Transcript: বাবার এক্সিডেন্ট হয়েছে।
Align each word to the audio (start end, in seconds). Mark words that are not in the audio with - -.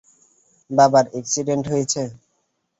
বাবার 0.69 1.05
এক্সিডেন্ট 1.19 1.65
হয়েছে। 1.71 2.01